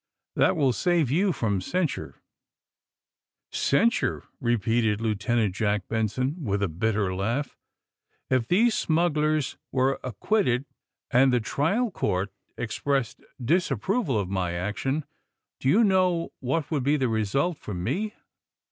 That 0.35 0.55
will 0.55 0.71
gave 0.73 1.11
you 1.11 1.31
from 1.31 1.61
censure. 1.61 2.23
''*' 3.19 3.51
Censure 3.51 4.23
I" 4.25 4.29
repeated 4.39 4.99
Lieutenant 4.99 5.53
Jack 5.53 5.87
Ben 5.87 6.07
son, 6.07 6.37
with 6.43 6.63
a 6.63 6.67
bitter 6.67 7.13
laugh. 7.13 7.55
*^If 8.31 8.47
these 8.47 8.73
smugglers 8.73 9.57
were 9.71 9.99
acquitted, 10.03 10.65
and 11.11 11.31
the 11.31 11.39
trial 11.39 11.91
court 11.91 12.33
expressed 12.57 13.21
disapproval 13.39 14.17
of 14.19 14.27
my 14.27 14.53
action, 14.53 15.05
do 15.59 15.69
you 15.69 15.83
know 15.83 16.31
what 16.39 16.71
would 16.71 16.81
be 16.81 16.97
the 16.97 17.07
result 17.07 17.59
for 17.59 17.75
me 17.75 18.15